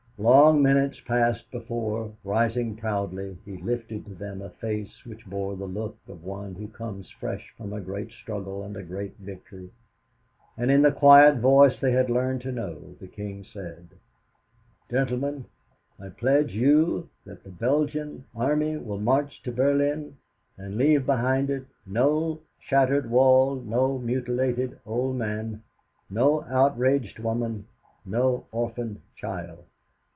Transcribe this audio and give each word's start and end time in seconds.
Long 0.19 0.61
minutes 0.61 0.99
passed 0.99 1.49
before, 1.49 2.13
rising 2.23 2.75
proudly, 2.75 3.39
he 3.43 3.57
lifted 3.57 4.05
to 4.05 4.13
them 4.13 4.39
a 4.43 4.51
face 4.51 5.03
which 5.03 5.25
bore 5.25 5.55
the 5.55 5.65
look 5.65 5.97
of 6.07 6.23
one 6.23 6.53
who 6.53 6.67
comes 6.67 7.09
fresh 7.09 7.51
from 7.57 7.73
a 7.73 7.81
great 7.81 8.11
struggle 8.11 8.61
and 8.63 8.77
a 8.77 8.83
great 8.83 9.17
victory, 9.17 9.71
and 10.59 10.69
in 10.69 10.83
the 10.83 10.91
quiet 10.91 11.37
voice 11.37 11.79
they 11.79 11.91
had 11.91 12.11
learned 12.11 12.41
to 12.41 12.51
know, 12.51 12.95
the 12.99 13.07
king 13.07 13.43
said: 13.43 13.89
'Gentlemen, 14.91 15.45
I 15.99 16.09
pledge 16.09 16.53
you 16.53 17.09
that 17.25 17.43
the 17.43 17.49
Belgian 17.49 18.25
army 18.35 18.77
will 18.77 18.99
march 18.99 19.41
to 19.41 19.51
Berlin 19.51 20.17
and 20.55 20.77
leave 20.77 21.03
behind 21.03 21.49
it 21.49 21.65
no 21.87 22.41
shattered 22.59 23.09
wall, 23.09 23.55
no 23.55 23.97
mutilated 23.97 24.77
old 24.85 25.15
man, 25.15 25.63
no 26.11 26.43
outraged 26.43 27.17
woman, 27.17 27.65
no 28.05 28.45
orphaned 28.51 29.01
child.'" 29.15 29.63